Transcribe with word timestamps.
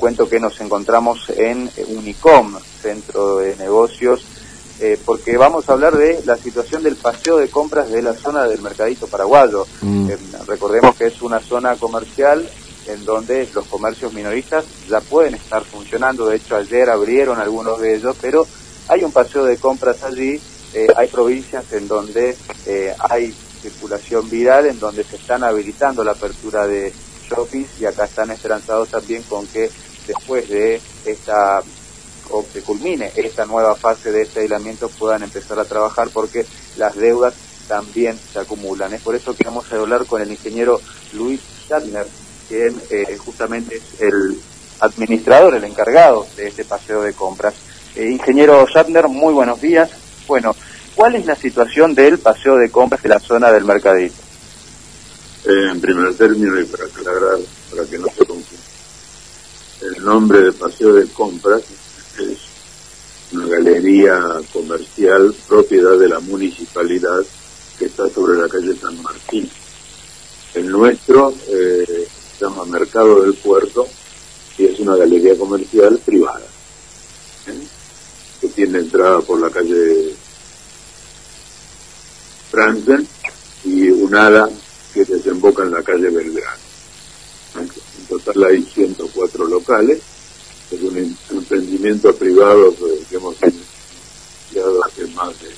cuento 0.00 0.28
que 0.28 0.40
nos 0.40 0.58
encontramos 0.62 1.28
en 1.28 1.70
Unicom, 1.88 2.58
Centro 2.82 3.36
de 3.36 3.54
Negocios, 3.56 4.24
eh, 4.80 4.98
porque 5.04 5.36
vamos 5.36 5.68
a 5.68 5.74
hablar 5.74 5.94
de 5.94 6.22
la 6.24 6.38
situación 6.38 6.82
del 6.82 6.96
paseo 6.96 7.36
de 7.36 7.48
compras 7.48 7.90
de 7.90 8.00
la 8.00 8.14
zona 8.14 8.44
del 8.44 8.62
Mercadito 8.62 9.06
Paraguayo. 9.06 9.66
Mm. 9.82 10.10
Eh, 10.10 10.16
recordemos 10.46 10.96
que 10.96 11.08
es 11.08 11.20
una 11.20 11.38
zona 11.40 11.76
comercial 11.76 12.48
en 12.86 13.04
donde 13.04 13.46
los 13.54 13.66
comercios 13.66 14.14
minoristas 14.14 14.64
ya 14.88 15.02
pueden 15.02 15.34
estar 15.34 15.62
funcionando, 15.64 16.26
de 16.26 16.36
hecho 16.36 16.56
ayer 16.56 16.88
abrieron 16.88 17.38
algunos 17.38 17.78
de 17.78 17.96
ellos, 17.96 18.16
pero 18.22 18.46
hay 18.88 19.04
un 19.04 19.12
paseo 19.12 19.44
de 19.44 19.58
compras 19.58 20.02
allí, 20.02 20.40
eh, 20.72 20.88
hay 20.96 21.08
provincias 21.08 21.70
en 21.72 21.86
donde 21.86 22.36
hay 23.10 23.34
circulación 23.60 24.30
viral, 24.30 24.64
en 24.64 24.80
donde 24.80 25.04
se 25.04 25.16
están 25.16 25.44
habilitando 25.44 26.02
la 26.02 26.12
apertura 26.12 26.66
de 26.66 26.90
shoppings 27.28 27.68
y 27.80 27.84
acá 27.84 28.04
están 28.04 28.30
esperanzados 28.30 28.88
también 28.88 29.22
con 29.24 29.46
que 29.46 29.70
después 30.06 30.48
de 30.48 30.80
esta 31.04 31.62
o 32.30 32.46
que 32.52 32.60
culmine 32.60 33.10
esta 33.16 33.44
nueva 33.44 33.74
fase 33.74 34.12
de 34.12 34.22
este 34.22 34.40
aislamiento 34.40 34.88
puedan 34.88 35.22
empezar 35.22 35.58
a 35.58 35.64
trabajar 35.64 36.10
porque 36.12 36.46
las 36.76 36.94
deudas 36.94 37.34
también 37.68 38.18
se 38.32 38.38
acumulan. 38.38 38.92
Es 38.92 39.00
por 39.00 39.14
eso 39.14 39.34
que 39.34 39.44
vamos 39.44 39.72
a 39.72 39.76
hablar 39.76 40.06
con 40.06 40.20
el 40.20 40.30
ingeniero 40.30 40.80
Luis 41.12 41.40
Shatner, 41.68 42.06
quien 42.48 42.80
eh, 42.90 43.16
justamente 43.16 43.76
es 43.76 44.00
el 44.00 44.40
administrador, 44.80 45.54
el 45.54 45.64
encargado 45.64 46.26
de 46.36 46.48
este 46.48 46.64
paseo 46.64 47.02
de 47.02 47.12
compras. 47.12 47.54
Eh, 47.94 48.10
ingeniero 48.10 48.66
Shatner, 48.66 49.08
muy 49.08 49.32
buenos 49.32 49.60
días. 49.60 49.90
Bueno, 50.26 50.54
¿cuál 50.94 51.14
es 51.14 51.26
la 51.26 51.36
situación 51.36 51.94
del 51.94 52.18
paseo 52.18 52.56
de 52.56 52.70
compras 52.70 53.02
de 53.02 53.08
la 53.08 53.20
zona 53.20 53.52
del 53.52 53.64
Mercadito? 53.64 54.16
Eh, 55.44 55.70
en 55.70 55.80
primer 55.80 56.14
término, 56.14 56.60
y 56.60 56.64
para 56.64 56.84
aclarar, 56.84 57.38
para 57.70 57.84
que 57.84 57.98
no 57.98 58.08
nombre 60.04 60.40
de 60.40 60.52
paseo 60.52 60.94
de 60.94 61.06
compras 61.08 61.62
es 62.18 62.38
una 63.32 63.46
galería 63.46 64.40
comercial 64.52 65.34
propiedad 65.48 65.98
de 65.98 66.08
la 66.08 66.20
municipalidad 66.20 67.20
que 67.78 67.86
está 67.86 68.08
sobre 68.10 68.38
la 68.38 68.48
calle 68.48 68.76
San 68.76 69.00
Martín. 69.02 69.48
El 70.54 70.68
nuestro 70.70 71.32
eh, 71.48 72.08
se 72.38 72.44
llama 72.44 72.64
Mercado 72.64 73.22
del 73.22 73.34
Puerto 73.34 73.86
y 74.58 74.66
es 74.66 74.80
una 74.80 74.96
galería 74.96 75.36
comercial 75.38 75.98
privada 76.04 76.46
¿eh? 77.46 77.66
que 78.40 78.48
tiene 78.48 78.80
entrada 78.80 79.20
por 79.20 79.40
la 79.40 79.50
calle 79.50 80.14
Franzen 82.50 83.06
y 83.64 83.90
un 83.90 84.14
ala 84.14 84.48
que 84.92 85.04
desemboca 85.04 85.62
en 85.62 85.70
la 85.70 85.82
calle 85.82 86.10
Belgrano. 86.10 86.59
Total 88.10 88.44
hay 88.44 88.62
104 88.62 89.46
locales 89.46 90.02
es 90.70 90.82
un 90.82 91.16
emprendimiento 91.30 92.14
privado 92.14 92.74
que 93.08 93.16
hemos 93.16 93.34
iniciado 93.42 94.84
hace 94.84 95.06
más 95.08 95.40
de, 95.40 95.48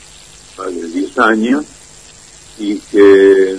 más 0.56 0.74
de 0.74 0.88
10 0.88 1.18
años 1.18 1.64
y 2.58 2.78
que 2.78 3.58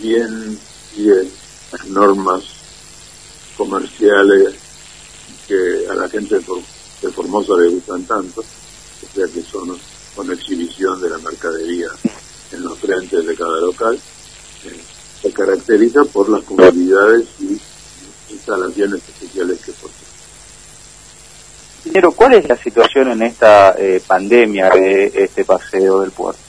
bien 0.00 0.58
sigue 0.94 1.28
las 1.72 1.86
normas 1.88 2.44
comerciales 3.56 4.54
que 5.48 5.86
a 5.90 5.94
la 5.94 6.08
gente 6.08 6.36
de 6.36 7.10
Formosa 7.10 7.54
le 7.56 7.68
gustan 7.68 8.04
tanto, 8.04 8.40
o 8.40 9.14
sea 9.14 9.26
que 9.26 9.42
son 9.42 9.76
con 10.14 10.30
exhibición 10.32 11.00
de 11.00 11.10
la 11.10 11.18
mercadería 11.18 11.88
en 12.52 12.62
los 12.62 12.78
frentes 12.78 13.26
de 13.26 13.34
cada 13.34 13.60
local, 13.60 13.98
eh, 14.64 14.80
se 15.22 15.32
caracteriza 15.32 16.04
por 16.04 16.28
las 16.28 16.44
comunidades 16.44 17.26
y 17.40 17.60
instalaciones 18.44 19.02
especiales 19.08 19.58
que 19.60 19.72
posee. 19.72 20.14
Pero, 21.92 22.12
¿cuál 22.12 22.34
es 22.34 22.48
la 22.48 22.56
situación 22.56 23.10
en 23.10 23.22
esta 23.22 23.74
eh, 23.78 24.02
pandemia 24.06 24.70
de 24.70 25.12
este 25.14 25.44
paseo 25.44 26.00
del 26.00 26.10
puerto? 26.12 26.40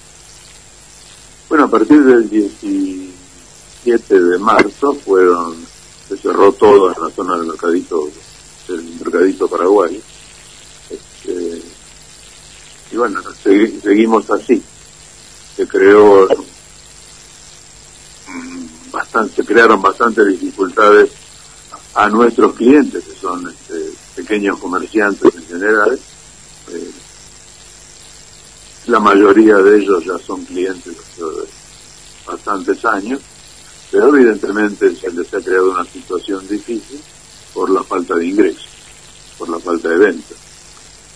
Bueno, 1.50 1.66
a 1.66 1.70
partir 1.70 2.02
del 2.04 2.30
17 2.30 4.20
de 4.20 4.40
marzo 4.40 4.94
fueron, 4.94 5.58
se 6.08 6.18
cerró 6.18 6.54
todo 6.54 6.94
en 6.94 7.04
la 7.04 7.10
zona 7.12 7.38
del 7.38 7.48
mercadito, 7.48 8.10
del 8.68 8.84
mercadito 9.04 9.48
Paraguay. 9.50 10.02
Este, 10.90 11.62
y 12.92 12.96
bueno, 12.96 13.22
seguimos 13.44 14.30
así. 14.32 14.64
Se 15.56 15.68
creó 15.68 16.28
mm, 18.28 18.92
bastante, 18.92 19.36
se 19.36 19.46
crearon 19.46 19.82
bastantes 19.82 20.28
dificultades 20.28 21.25
a 21.96 22.10
nuestros 22.10 22.54
clientes, 22.54 23.04
que 23.04 23.16
son 23.16 23.48
este, 23.48 23.92
pequeños 24.16 24.60
comerciantes 24.60 25.34
en 25.34 25.46
general. 25.46 26.00
Eh, 26.72 26.92
la 28.88 29.00
mayoría 29.00 29.56
de 29.58 29.80
ellos 29.80 30.04
ya 30.06 30.18
son 30.20 30.44
clientes 30.46 30.94
de 31.18 31.26
bastantes 32.28 32.84
años, 32.86 33.22
pero 33.92 34.16
evidentemente 34.16 34.96
se 34.96 35.12
les 35.12 35.34
ha 35.34 35.42
creado 35.42 35.72
una 35.72 35.86
situación 35.86 36.46
difícil 36.48 37.02
por 37.54 37.70
la 37.70 37.82
falta 37.84 38.16
de 38.16 38.28
ingresos, 38.28 38.68
por 39.38 39.50
la 39.50 39.60
falta 39.60 39.90
de 39.90 39.98
ventas. 39.98 40.38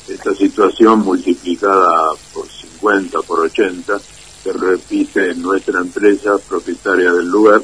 Esta 0.07 0.33
situación 0.33 0.99
multiplicada 1.01 2.11
por 2.33 2.47
50, 2.47 3.21
por 3.23 3.41
80, 3.41 3.99
se 4.43 4.53
repite 4.53 5.31
en 5.31 5.41
nuestra 5.41 5.81
empresa 5.81 6.37
propietaria 6.37 7.11
del 7.11 7.27
lugar, 7.27 7.61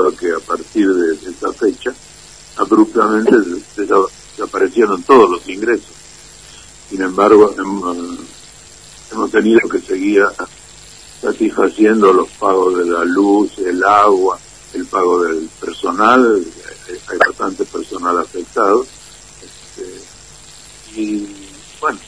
a 0.00 0.16
que 0.16 0.32
a 0.32 0.40
partir 0.40 0.92
de 0.92 1.14
esa 1.30 1.52
fecha, 1.52 1.92
abruptamente 2.56 3.36
desaparecieron 3.76 5.02
todos 5.02 5.30
los 5.30 5.48
ingresos. 5.48 5.92
Sin 6.88 7.02
embargo, 7.02 7.54
hemos, 7.56 9.30
tenido 9.30 9.60
que 9.68 9.80
seguir 9.80 10.24
satisfaciendo 11.20 12.12
los 12.12 12.28
pagos 12.30 12.78
de 12.78 12.84
la 12.86 13.04
luz, 13.04 13.58
el 13.58 13.82
agua, 13.84 14.38
el 14.74 14.86
pago 14.86 15.22
del 15.22 15.48
personal, 15.60 16.44
hay 17.08 17.18
bastante 17.18 17.64
personal 17.64 18.18
afectado. 18.18 18.86
Este, 19.42 21.00
y 21.00 21.26
bueno, 21.80 21.98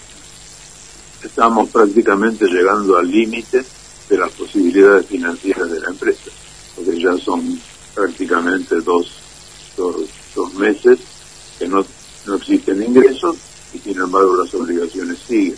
estamos 1.23 1.71
prácticamente 1.71 2.47
llegando 2.47 2.99
al 2.99 3.11
límite 3.11 3.65
de 4.09 4.19
las 4.19 4.31
posibilidades 4.33 5.07
financieras 5.07 5.71
de 5.71 5.81
la 5.81 5.89
empresa, 5.89 6.31
porque 6.77 7.01
ya 7.01 7.17
son 7.19 7.59
prácticamente 7.95 8.81
dos, 8.81 9.11
dos, 9.77 9.97
dos 10.35 10.55
meses 10.55 10.99
que 11.59 11.69
no, 11.69 11.85
no 12.27 12.35
existen 12.37 12.83
ingresos 12.83 13.37
y 13.73 13.79
sin 13.79 13.99
embargo 13.99 14.37
las 14.37 14.53
obligaciones 14.55 15.19
siguen. 15.27 15.57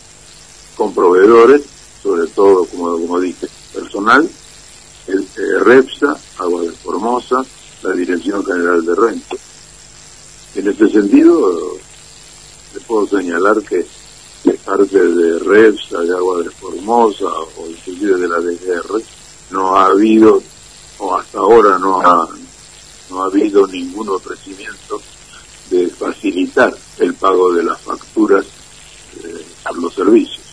Con 0.77 0.95
proveedores, 0.95 1.63
sobre 2.03 2.27
todo, 2.29 2.67
como, 2.67 2.93
como 2.93 3.21
dije, 3.21 3.49
personal, 3.73 4.29
el 5.07 5.23
eh, 5.23 5.59
REPSA, 5.65 6.17
Agua 6.39 6.63
de 6.63 6.73
Formosa, 6.73 7.45
la 7.83 7.93
Dirección 7.93 8.45
General 8.45 8.85
de 8.85 8.95
Renta. 8.95 9.37
En 10.55 10.69
este 10.69 10.89
sentido, 10.91 11.77
le 12.75 12.81
puedo 12.81 13.07
señalar 13.07 13.63
que 13.63 13.87
de 14.45 14.53
parte 14.65 14.99
de 14.99 15.39
REPSA, 15.39 16.01
de 16.03 16.15
Agua 16.15 16.43
de 16.43 16.51
Formosa 16.51 17.27
o 17.27 17.69
inclusive 17.69 18.17
de 18.19 18.29
la 18.29 18.41
DGR, 18.41 19.03
no 19.51 19.77
ha 19.77 19.87
habido, 19.87 20.43
hasta 21.15 21.39
ahora 21.39 21.79
no 21.79 22.01
ha, 22.01 22.29
no 23.11 23.23
ha 23.23 23.27
habido 23.27 23.67
ningún 23.67 24.09
ofrecimiento 24.09 25.01
de 25.71 25.89
facilitar 25.89 26.75
el 26.99 27.15
pago 27.15 27.53
de 27.53 27.63
las 27.63 27.81
facturas 27.81 28.45
eh, 29.23 29.47
a 29.65 29.73
los 29.73 29.95
servicios. 29.95 30.45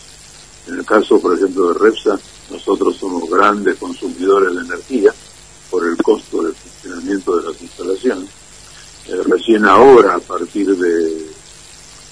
En 0.68 0.76
el 0.76 0.86
caso, 0.86 1.20
por 1.20 1.34
ejemplo, 1.36 1.74
de 1.74 1.80
Repsa, 1.80 2.20
nosotros 2.50 2.96
somos 2.98 3.30
grandes 3.30 3.78
consumidores 3.78 4.56
de 4.56 4.62
energía 4.62 5.14
por 5.70 5.86
el 5.86 5.98
costo 5.98 6.44
del 6.44 6.54
funcionamiento 6.54 7.38
de 7.38 7.52
las 7.52 7.62
instalaciones. 7.62 8.30
Eh, 9.08 9.22
recién 9.26 9.66
ahora, 9.66 10.16
a 10.16 10.20
partir 10.20 10.76
de 10.78 11.32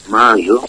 mayo, 0.10 0.62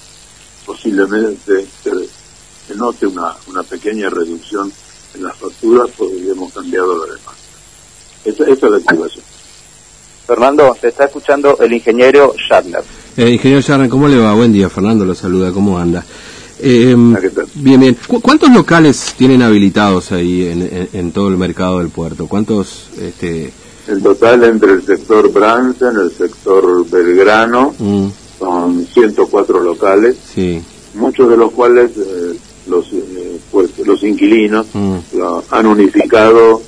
posiblemente 0.64 1.66
se, 1.82 2.74
note 2.74 3.06
una, 3.06 3.34
una 3.48 3.62
pequeña 3.62 4.08
reducción 4.08 4.72
en 5.14 5.22
las 5.24 5.36
facturas 5.36 5.90
porque 5.96 6.30
hemos 6.30 6.52
cambiado 6.52 6.98
la 6.98 7.12
demanda. 7.12 7.31
Esa, 8.24 8.44
esa 8.44 8.66
es 8.66 8.72
la 8.72 8.78
situación. 8.78 9.24
Fernando, 10.26 10.76
te 10.80 10.88
está 10.88 11.04
escuchando 11.04 11.58
el 11.60 11.72
ingeniero 11.72 12.34
Shatner. 12.36 12.82
Eh, 13.16 13.30
ingeniero 13.30 13.60
Shatner, 13.60 13.88
¿cómo 13.88 14.08
le 14.08 14.19
va? 14.19 14.34
Buen 14.34 14.52
día, 14.52 14.69
Fernando, 14.69 15.04
lo 15.04 15.14
saluda, 15.14 15.52
¿cómo 15.52 15.78
anda? 15.78 16.04
Eh, 16.64 16.94
bien, 17.54 17.80
bien. 17.80 17.96
¿Cuántos 18.06 18.50
locales 18.50 19.14
tienen 19.19 19.42
habilitados 19.42 20.12
ahí 20.12 20.46
en, 20.92 21.10
todo 21.10 21.28
el 21.28 21.36
mercado 21.36 21.80
del 21.80 21.88
puerto? 21.88 22.28
¿Cuántos? 22.28 22.88
Este... 23.00 23.52
En 23.88 24.00
total, 24.00 24.44
entre 24.44 24.74
el 24.74 24.86
sector 24.86 25.32
Bransen, 25.32 25.96
el 25.96 26.12
sector 26.12 26.88
Belgrano, 26.88 27.74
mm. 27.76 28.06
son 28.38 28.86
104 28.86 29.60
locales, 29.60 30.16
sí. 30.32 30.62
muchos 30.94 31.28
de 31.28 31.36
los 31.36 31.50
cuales 31.50 31.90
eh, 31.96 32.36
los, 32.69 32.86
eh, 32.92 33.40
pues, 33.50 33.76
los 33.84 34.04
inquilinos 34.04 34.66
mm. 34.72 34.96
lo 35.16 35.42
han 35.50 35.66
unificado, 35.66 36.62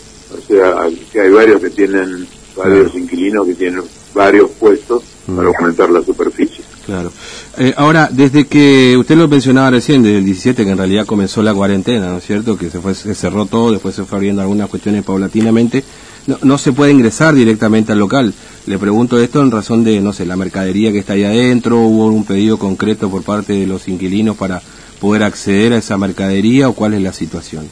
sea, 0.47 0.89
que 1.13 1.21
hay 1.21 1.31
varios 1.31 1.61
que 1.61 1.71
tienen 1.71 2.27
varios 2.57 2.95
inquilinos 2.95 3.47
que 3.47 3.55
tienen 3.55 3.83
varios 4.15 4.51
puestos 4.53 5.03
para 5.27 5.49
aumentar 5.49 5.91
la 5.91 6.03
superficie. 6.03 6.65
Claro. 6.87 7.11
Eh, 7.57 7.73
ahora, 7.77 8.09
desde 8.13 8.47
que 8.47 8.97
usted 8.97 9.17
lo 9.17 9.27
mencionaba 9.27 9.71
recién, 9.71 10.03
desde 10.03 10.19
el 10.19 10.25
17, 10.25 10.65
que 10.65 10.71
en 10.71 10.79
realidad 10.79 11.07
comenzó 11.07 11.43
la 11.43 11.55
cuarentena, 11.55 12.09
¿no 12.09 12.19
es 12.19 12.27
cierto? 12.27 12.59
Que 12.59 12.69
se, 12.71 12.81
fue, 12.81 12.95
se 12.95 13.15
cerró 13.15 13.47
todo, 13.47 13.73
después 13.73 13.95
se 13.95 14.05
fue 14.05 14.19
abriendo 14.19 14.43
algunas 14.43 14.69
cuestiones 14.69 15.03
paulatinamente. 15.03 15.83
No, 16.27 16.39
no, 16.43 16.59
se 16.59 16.73
puede 16.73 16.93
ingresar 16.93 17.35
directamente 17.35 17.93
al 17.93 17.99
local. 17.99 18.33
Le 18.67 18.79
pregunto 18.79 19.19
esto 19.19 19.43
en 19.43 19.51
razón 19.51 19.85
de, 19.85 20.01
no 20.01 20.13
sé, 20.13 20.27
la 20.27 20.37
mercadería 20.37 20.93
que 20.93 20.99
está 20.99 21.15
ahí 21.15 21.25
adentro, 21.25 21.79
hubo 21.79 22.07
un 22.07 22.25
pedido 22.25 22.59
concreto 22.59 23.11
por 23.11 23.23
parte 23.23 23.53
de 23.55 23.67
los 23.67 23.89
inquilinos 23.89 24.37
para 24.37 24.63
poder 25.01 25.23
acceder 25.23 25.73
a 25.73 25.79
esa 25.79 25.99
mercadería 25.99 26.69
o 26.69 26.75
cuál 26.75 26.95
es 26.95 27.03
la 27.03 27.13
situación. 27.13 27.69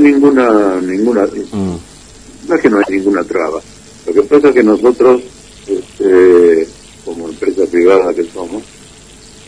Hay 0.00 0.12
ninguna, 0.12 0.80
ninguna, 0.80 1.26
mm. 1.26 1.76
no 2.48 2.54
es 2.54 2.60
que 2.62 2.70
no 2.70 2.78
hay 2.78 2.84
ninguna 2.88 3.22
traba. 3.22 3.60
Lo 4.06 4.14
que 4.14 4.22
pasa 4.22 4.48
es 4.48 4.54
que 4.54 4.62
nosotros 4.62 5.20
este, 5.66 6.66
como 7.04 7.28
empresa 7.28 7.66
privada 7.66 8.14
que 8.14 8.24
somos, 8.24 8.62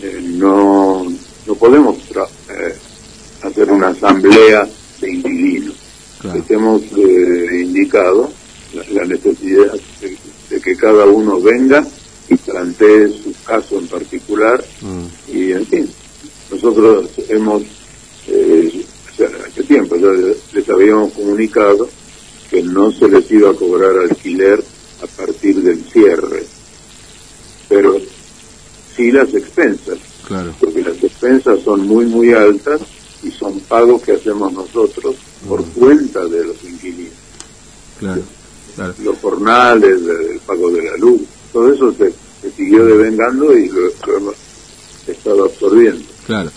eh, 0.03 0.21
no, 0.23 1.11
no 1.47 1.55
podemos 1.55 1.97
eh, 1.97 2.75
hacer 3.41 3.71
una 3.71 3.89
asamblea 3.89 4.69
de 5.01 5.11
inquilinos. 5.11 5.75
Hemos 6.51 6.83
eh, 6.83 7.63
indicado 7.63 8.31
la, 8.93 9.05
necesidad 9.07 9.73
de, 10.51 10.61
que 10.61 10.77
cada 10.77 11.07
uno 11.07 11.41
venga 11.41 11.83
y 12.29 12.37
plantee 12.37 13.09
su 13.09 13.33
caso 13.43 13.79
en 13.79 13.87
particular 13.89 14.63
mm. 14.83 15.35
y 15.35 15.53
en 15.53 15.67
fin, 15.67 15.91
nosotros 16.51 17.09
hemos, 17.31 17.63
hace 19.63 19.75
tiempo 19.75 19.97
ya 19.97 20.09
les 20.53 20.69
habíamos 20.69 21.13
comunicado 21.13 21.89
que 22.51 22.63
no 22.63 22.93
se 22.93 23.09
les 23.09 23.31
iba 23.31 23.51
a 23.51 23.55
cobrar 23.55 23.97
alquiler 23.99 24.63
a 25.03 25.07
partir 25.07 25.63
del 25.63 25.83
cierre. 25.85 26.45
Pero 27.69 27.97
sí 28.95 29.11
las 29.11 29.33
expensas, 29.35 29.99
porque 30.61 30.83
las 30.83 31.03
expensas 31.03 31.61
son 31.65 31.87
muy, 31.87 32.07
muy 32.07 32.33
altas 32.33 32.81
y 33.23 33.31
son 33.31 33.59
pagos 33.61 34.03
que 34.03 34.13
hacemos 34.13 34.53
nosotros 34.53 35.17
por 35.49 35.61
mm. 35.63 35.71
cuenta 35.71 36.25
de 36.27 36.45
los 36.45 36.63
inquilinos. 36.65 37.15
Los 39.03 39.19
jornales, 39.19 40.01
el 40.03 40.41
pago 40.41 40.71
de 40.71 40.83
la 40.83 40.97
luz, 40.97 41.23
todo 41.53 41.73
eso 41.73 41.95
se, 41.95 42.13
siguió 42.57 42.85
devengando 42.85 43.57
y 43.57 43.69
lo, 43.69 43.91
hemos 44.17 44.35
estado 45.07 45.45
absorbiendo. 45.45 46.05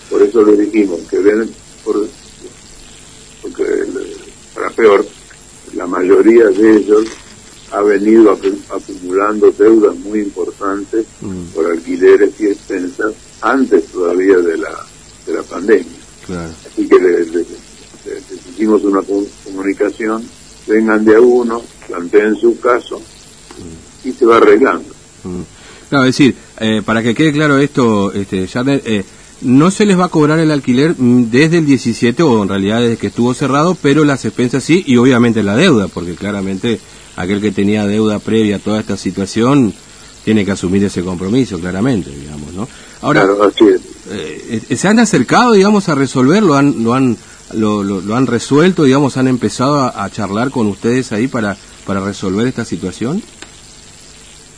Por 0.10 0.22
eso 0.22 0.44
le 0.44 0.58
dijimos 0.58 1.00
que 1.10 1.20
ven, 1.20 1.50
por, 1.84 2.06
porque 3.42 3.64
para 4.54 4.70
peor, 4.86 5.06
la 5.74 5.88
mayoría 5.88 6.46
de 6.46 6.78
ellos 6.78 7.06
ha 7.72 7.82
venido 7.82 8.32
acumulando 8.70 9.52
deudas 9.52 9.96
muy 9.98 10.20
importantes 10.20 11.06
mm. 11.22 11.46
por 11.54 11.72
alquileres 11.72 12.40
y 12.40 12.48
expensas 12.48 13.14
antes 13.42 13.86
todavía 13.88 14.38
de 14.38 14.58
la, 14.58 14.86
de 15.26 15.34
la 15.34 15.44
pandemia. 15.44 15.86
Así 16.68 16.88
que 16.88 17.00
les, 17.00 17.28
hicimos 18.52 18.84
una 18.84 19.02
comunicación, 19.44 20.24
vengan 20.68 21.04
de 21.04 21.16
a 21.16 21.22
uno, 21.22 21.64
planteen 21.88 22.36
su 22.36 22.60
caso 22.60 23.02
y 24.04 24.12
se 24.12 24.26
va 24.26 24.38
arreglando. 24.38 24.94
Mm. 25.24 25.42
Claro, 25.90 26.06
es 26.06 26.18
decir, 26.18 26.36
eh, 26.60 26.82
para 26.86 27.02
que 27.02 27.14
quede 27.14 27.34
claro 27.34 27.58
esto, 27.58 28.12
este, 28.12 28.44
eh, 28.44 29.06
no 29.42 29.72
se 29.72 29.86
les 29.86 30.00
va 30.00 30.06
a 30.06 30.10
cobrar 30.10 30.40
el 30.40 30.52
alquiler 30.52 30.96
mm, 30.98 31.30
desde 31.30 31.60
el 31.60 31.66
17 31.66 32.24
o 32.24 32.44
en 32.44 32.50
realidad 32.50 32.82
desde 32.82 32.98
que 32.98 33.08
estuvo 33.08 33.34
cerrado, 33.34 33.78
pero 33.82 34.06
las 34.06 34.26
expensas 34.26 34.64
sí 34.64 34.84
y 34.86 34.98
obviamente 34.98 35.44
la 35.44 35.56
deuda, 35.56 35.88
porque 35.88 36.16
claramente 36.16 36.80
aquel 37.16 37.42
que 37.42 37.52
tenía 37.52 37.86
deuda 37.86 38.20
previa 38.20 38.58
a 38.58 38.60
toda 38.60 38.80
esta 38.80 38.98
situación 38.98 39.74
tiene 40.24 40.44
que 40.44 40.52
asumir 40.52 40.84
ese 40.84 41.04
compromiso, 41.04 41.60
claramente, 41.60 42.10
digamos, 42.10 42.52
¿no? 42.54 42.68
Ahora, 43.02 43.28
eh, 44.10 44.64
eh, 44.70 44.76
¿se 44.76 44.88
han 44.88 44.98
acercado, 44.98 45.52
digamos, 45.52 45.88
a 45.88 45.94
resolverlo? 45.94 46.56
¿Han, 46.56 46.84
lo, 46.84 46.96
han, 46.96 47.16
lo, 47.54 47.84
lo, 47.84 48.16
han 48.16 48.26
resuelto, 48.26 48.84
digamos, 48.84 49.18
han 49.18 49.28
empezado 49.28 49.84
a, 49.84 50.10
charlar 50.10 50.50
con 50.50 50.66
ustedes 50.66 51.12
ahí 51.12 51.28
para, 51.28 51.56
para 51.86 52.04
resolver 52.04 52.48
esta 52.48 52.66
situación? 52.66 53.22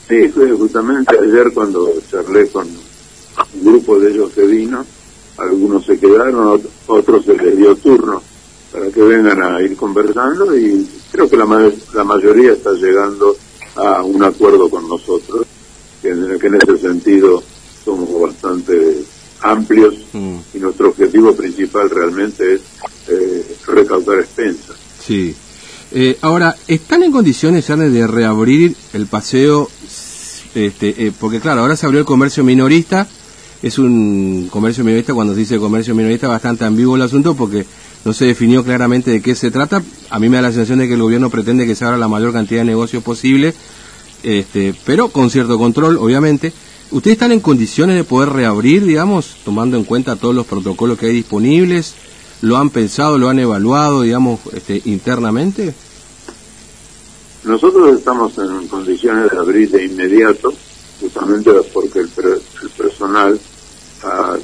Sí, 0.07 0.31
justamente 0.57 1.18
ayer 1.21 1.51
cuando 1.53 1.91
charlé 2.09 2.47
con 2.47 2.65
un 3.54 3.66
grupo 3.66 4.00
de 4.00 4.12
ellos 4.12 4.31
que 4.34 4.45
vino, 4.45 4.86
algunos 5.38 5.86
se 5.86 6.00
quedaron, 6.00 6.62
otros 6.88 7.25
se 7.25 7.36
les 7.36 7.57
dio 7.57 7.75
turno 7.75 8.22
para 8.72 8.89
que 8.89 9.01
vengan 9.01 9.42
a 9.42 9.62
ir 9.62 9.75
conversando 9.75 10.57
y 10.57 10.88
creo 11.12 11.30
que 11.30 11.38
la, 11.38 11.72
la 11.94 12.04
mayoría 12.04 12.54
está 12.54 12.74
llegando 12.74 13.36
a 13.75 14.04
un 14.04 14.24
acuerdo 14.24 14.69
con 14.69 14.88
nosotros, 14.88 15.45
que 16.01 16.10
en, 16.10 16.39
que 16.39 16.48
en 16.48 16.56
ese 16.56 16.78
sentido 16.80 17.44
somos 17.86 18.22
bastante 18.22 19.04
amplios 19.42 19.95
mm. 20.13 20.38
y 20.56 20.60
nuestro 20.60 20.90
objetivo 20.90 21.33
principal 21.36 21.90
realmente 21.90 22.56
es 22.56 22.62
eh, 23.07 23.56
recaudar 23.68 24.19
expensas. 24.19 24.75
Sí. 25.00 25.36
Eh, 25.92 26.18
ahora, 26.22 26.56
¿están 26.68 27.04
en 27.04 27.12
condiciones, 27.12 27.68
de 27.68 28.07
reabrir 28.07 28.75
el 28.94 29.07
paseo? 29.07 29.69
Este, 30.54 31.07
eh, 31.07 31.13
porque 31.18 31.40
claro, 31.40 31.62
ahora 31.62 31.78
se 31.78 31.86
abrió 31.86 32.00
el 32.00 32.06
comercio 32.06 32.44
minorista, 32.44 33.07
es 33.62 33.80
un 33.80 34.48
comercio 34.51 34.83
minorista, 34.83 35.13
cuando 35.13 35.33
se 35.33 35.39
dice 35.39 35.57
comercio 35.57 35.95
minorista, 35.95 36.27
bastante 36.27 36.65
ambiguo 36.65 36.95
el 36.95 37.01
asunto 37.01 37.36
porque 37.36 37.65
no 38.06 38.13
se 38.13 38.25
definió 38.25 38.63
claramente 38.63 39.12
de 39.12 39.21
qué 39.21 39.36
se 39.36 39.51
trata. 39.51 39.81
A 40.09 40.19
mí 40.19 40.30
me 40.30 40.38
da 40.38 40.44
la 40.44 40.51
sensación 40.51 40.80
de 40.80 40.88
que 40.88 40.94
el 40.94 41.01
gobierno 41.01 41.30
pretende 41.30 41.65
que 41.65 41.75
se 41.75 41.86
abra 41.86 41.98
la 41.98 42.07
mayor 42.07 42.33
cantidad 42.33 42.62
de 42.62 42.65
negocios 42.65 43.04
posible, 43.04 43.54
este, 44.24 44.74
pero 44.86 45.09
con 45.09 45.30
cierto 45.30 45.57
control, 45.57 45.98
obviamente. 45.98 46.54
¿Ustedes 46.89 47.15
están 47.15 47.33
en 47.33 47.42
condiciones 47.42 47.98
de 47.98 48.06
poder 48.06 48.30
reabrir, 48.30 48.86
digamos, 48.86 49.36
tomando 49.44 49.75
en 49.75 49.83
cuenta 49.83 50.15
todos 50.15 50.33
los 50.33 50.45
protocolos 50.45 50.98
que 50.98 51.07
hay 51.07 51.13
disponibles? 51.13 51.95
¿Lo 52.42 52.56
han 52.56 52.69
pensado, 52.69 53.18
lo 53.18 53.27
han 53.27 53.39
evaluado, 53.39 54.04
digamos, 54.04 54.39
este, 54.54 54.81
internamente? 54.86 55.74
Nosotros 57.44 57.98
estamos 57.98 58.38
en 58.38 58.68
condiciones 58.68 59.31
de 59.31 59.38
abrir 59.38 59.69
de 59.69 59.86
inmediato, 59.86 60.54
justamente 60.99 61.51
porque 61.73 61.99
el, 61.99 62.09
personal 62.77 63.39
ah, 64.03 64.38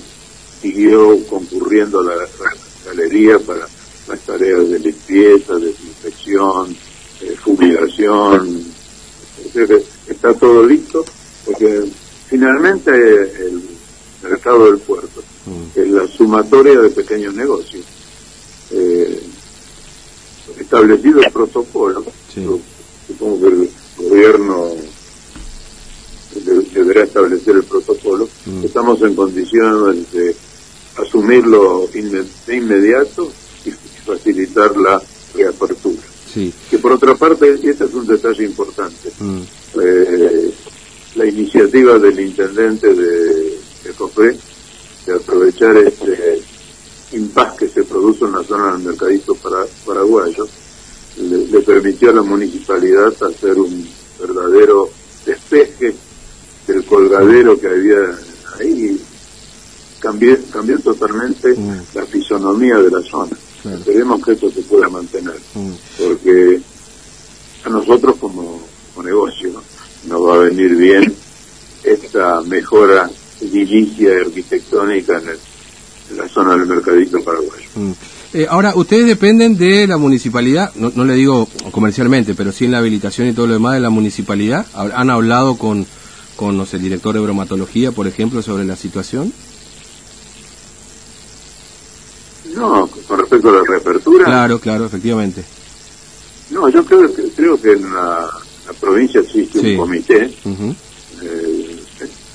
siguió 0.62 1.26
concurriendo 1.28 2.00
a 2.02 2.04
la, 2.04 2.28
galería 2.86 3.40
para 3.40 3.68
las 4.08 4.20
tareas 4.22 4.70
de 4.70 4.80
limpieza, 4.80 5.56
desinfección, 5.56 6.76
eh, 7.22 7.36
fumigación. 7.42 8.64
está 10.08 10.34
todo 10.34 10.66
listo 10.66 11.06
porque 11.46 11.84
finalmente 12.28 12.92
el 12.92 13.62
mercado 14.22 14.66
del 14.66 14.80
puerto 14.80 15.22
mm. 15.46 15.80
es 15.80 15.90
la 15.90 16.08
sumatoria 16.08 16.80
de 16.80 16.90
pequeños 16.90 17.34
negocios. 17.34 17.86
Eh, 18.72 19.22
establecido 20.60 21.22
el 21.22 21.32
protocolo, 21.32 22.06
supongo 23.08 23.40
que 23.42 23.48
el 23.48 23.70
gobierno 23.98 24.72
deberá 26.94 27.04
establecer 27.04 27.56
el 27.56 27.64
protocolo, 27.64 28.30
mm. 28.46 28.64
estamos 28.64 29.02
en 29.02 29.16
condiciones 29.16 30.12
de 30.12 30.36
asumirlo 30.98 31.88
de 31.92 32.56
inmediato 32.56 33.32
y 33.66 33.72
facilitar 34.06 34.76
la 34.78 35.02
reapertura. 35.34 36.02
Que 36.70 36.80
por 36.80 36.94
otra 36.94 37.16
parte, 37.16 37.60
y 37.62 37.70
este 37.70 37.86
es 37.86 37.94
un 37.94 38.08
detalle 38.08 38.44
importante, 38.44 39.12
mm. 39.20 39.42
eh, 39.82 40.54
la 41.16 41.26
iniciativa 41.26 41.98
del 42.00 42.20
intendente 42.20 42.94
de, 42.94 43.60
de 43.84 44.38
de 45.06 45.14
aprovechar 45.14 45.76
este 45.78 46.42
impas 47.12 47.54
que 47.58 47.68
se 47.68 47.84
produjo 47.84 48.26
en 48.26 48.34
la 48.34 48.44
zona 48.44 48.74
del 48.74 48.84
mercadito 48.84 49.36
para, 49.36 49.66
paraguayo, 49.86 50.48
le, 51.18 51.48
le 51.48 51.60
permitió 51.60 52.10
a 52.10 52.14
la 52.14 52.22
municipalidad 52.24 53.14
hacer 53.22 53.60
un 53.60 53.88
verdadero 54.20 54.90
despeje 55.26 55.94
del 56.68 56.86
colgadero 56.86 57.60
que 57.60 57.68
había 57.68 58.18
ahí 58.60 59.00
cambió, 60.64 60.80
totalmente 60.80 61.54
mm. 61.54 61.80
la 61.94 62.06
fisonomía 62.06 62.78
de 62.78 62.90
la 62.90 63.02
zona. 63.02 63.36
Esperemos 63.66 64.24
que 64.24 64.34
esto 64.34 64.52
se 64.52 64.62
pueda 64.62 64.90
mantener, 64.90 65.36
mm. 65.56 65.72
porque 65.98 66.62
a 67.66 67.70
nosotros 67.70 68.16
como, 68.20 68.62
negocio 69.04 69.50
nos 70.08 70.22
va 70.22 70.36
a 70.36 70.38
venir 70.40 70.76
bien 70.76 71.14
esta 71.84 72.42
mejora 72.42 73.10
edilicia 73.42 74.10
y 74.10 74.26
arquitectónica 74.26 75.18
en, 75.18 76.18
la 76.18 76.28
zona 76.28 76.56
del 76.56 76.68
mercadito 76.68 77.22
paraguayo. 77.24 77.66
Mm. 77.76 77.92
Eh, 78.34 78.48
ahora, 78.50 78.74
ustedes 78.76 79.06
dependen 79.06 79.58
de 79.58 79.88
la 79.88 79.98
municipalidad, 79.98 80.74
no, 80.76 80.92
no, 80.96 81.06
le 81.06 81.14
digo 81.14 81.48
comercialmente, 81.72 82.34
pero 82.34 82.52
sí 82.52 82.66
en 82.66 82.72
la 82.72 82.80
habilitación 82.80 83.28
y 83.28 83.34
todo 83.34 83.48
lo 83.48 83.54
demás 83.54 83.74
de 83.74 83.80
la 83.80 83.90
municipalidad. 83.90 84.66
¿Han 84.76 85.10
hablado 85.10 85.58
con, 85.58 85.86
con 86.36 86.60
el 86.60 86.82
director 86.82 87.14
de 87.14 87.22
bromatología, 87.22 87.92
por 87.92 88.08
ejemplo, 88.08 88.42
sobre 88.42 88.66
la 88.66 88.76
situación? 88.76 89.32
No, 92.56 92.88
con 93.08 93.20
respecto 93.20 93.50
a 93.50 93.54
la 93.54 93.64
reapertura. 93.64 94.26
Claro, 94.26 94.60
claro, 94.60 94.86
efectivamente. 94.86 95.44
No, 96.52 96.70
yo 96.70 96.86
creo 96.86 97.14
que 97.14 97.24
creo 97.30 97.60
que 97.60 97.72
en 97.72 97.94
la, 97.94 98.30
la 98.68 98.74
provincia 98.80 99.22
existe 99.22 99.60
un 99.60 99.78
comité 99.78 100.32
eh, 101.22 101.80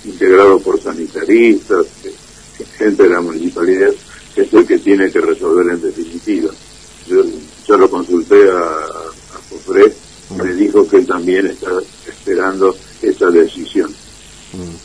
integrado 0.04 0.58
por 0.60 0.80
sanitaristas, 0.82 1.86
gente 2.76 3.02
de 3.04 3.08
la 3.08 3.20
municipalidad, 3.20 3.90
que 4.34 4.42
es 4.42 4.52
el 4.52 4.66
que 4.66 4.78
tiene 4.78 5.10
que 5.10 5.20
resolver 5.20 5.72
en 5.72 5.82
definitiva. 5.82 6.50
Yo, 7.06 7.22
yo 7.66 7.78
lo 7.78 7.88
consulté 7.90 8.50
a, 8.50 8.58
a 8.58 10.42
me 10.42 10.52
dijo 10.54 10.86
que 10.86 10.96
él 10.98 11.06
también 11.06 11.46
está 11.46 11.70
esperando 12.06 12.76
esa 13.00 13.30
decisión. 13.30 13.90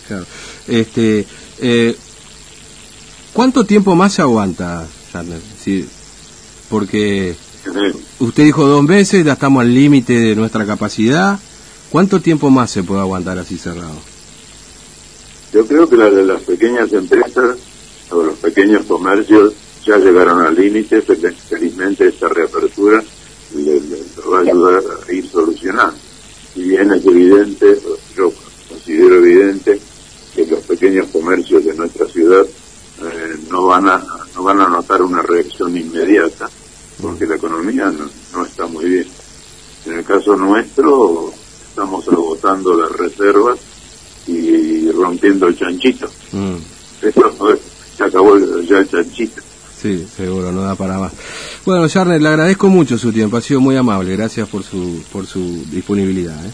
Claro. 0.07 0.25
Este, 0.67 1.25
eh, 1.59 1.95
¿Cuánto 3.33 3.65
tiempo 3.65 3.95
más 3.95 4.13
se 4.13 4.21
aguanta, 4.21 4.87
Sí, 5.63 5.87
porque 6.69 7.35
usted 8.19 8.43
dijo 8.43 8.65
dos 8.65 8.83
meses, 8.83 9.23
ya 9.23 9.33
estamos 9.33 9.61
al 9.61 9.73
límite 9.73 10.13
de 10.13 10.35
nuestra 10.35 10.65
capacidad. 10.65 11.39
¿Cuánto 11.91 12.19
tiempo 12.19 12.49
más 12.49 12.71
se 12.71 12.83
puede 12.83 13.01
aguantar 13.01 13.37
así 13.37 13.57
cerrado? 13.57 13.99
Yo 15.53 15.65
creo 15.67 15.87
que 15.87 15.95
las 15.95 16.13
de 16.15 16.25
las 16.25 16.41
pequeñas 16.41 16.91
empresas 16.91 17.57
o 18.09 18.23
los 18.23 18.37
pequeños 18.39 18.83
comercios 18.85 19.53
ya 19.85 19.97
llegaron 19.97 20.41
al 20.41 20.55
límite, 20.55 21.01
felizmente 21.01 22.07
esta 22.07 22.29
reapertura 22.29 23.03
les, 23.55 23.83
va 24.31 24.39
a 24.39 24.41
ayudar 24.41 24.83
a 25.07 25.11
ir 25.11 25.29
solucionando. 25.29 25.95
Si 26.53 26.63
bien 26.63 26.91
es 26.91 27.05
evidente, 27.05 27.79
yo 28.15 28.31
considero 28.69 29.17
evidente 29.17 29.79
que 30.33 30.47
los 30.47 30.61
pequeños 30.61 31.07
comercios 31.07 31.65
de 31.65 31.75
nuestra 31.75 32.07
ciudad 32.07 32.43
eh, 32.43 33.35
no 33.49 33.67
van 33.67 33.89
a 33.89 34.22
no 34.35 34.43
van 34.43 34.61
a 34.61 34.67
notar 34.67 35.01
una 35.01 35.21
reacción 35.21 35.77
inmediata 35.77 36.49
porque 37.01 37.25
la 37.25 37.35
economía 37.35 37.91
no, 38.33 38.45
está 38.45 38.65
muy 38.65 38.85
bien. 38.85 39.07
En 39.85 39.93
el 39.93 40.05
caso 40.05 40.35
nuestro 40.35 41.31
estamos 41.69 42.07
agotando 42.07 42.75
las 42.75 42.91
reservas 42.91 43.59
y 44.27 44.91
rompiendo 44.91 45.47
el 45.47 45.57
chanchito. 45.57 46.07
Mm. 46.31 46.55
Esto 47.01 47.57
se 47.97 48.03
acabó 48.03 48.37
ya 48.61 48.79
el 48.79 48.89
chanchito. 48.89 49.41
Sí, 49.81 50.07
seguro, 50.15 50.51
no 50.53 50.61
da 50.61 50.75
para 50.75 50.97
más. 50.97 51.11
Bueno, 51.65 51.89
Jarner, 51.89 52.21
le 52.21 52.29
agradezco 52.29 52.69
mucho 52.69 52.97
su 52.97 53.11
tiempo, 53.11 53.35
ha 53.35 53.41
sido 53.41 53.59
muy 53.59 53.75
amable, 53.75 54.15
gracias 54.15 54.47
por 54.47 54.63
su, 54.63 55.03
por 55.11 55.25
su 55.25 55.65
disponibilidad. 55.69 56.45
¿eh? 56.45 56.51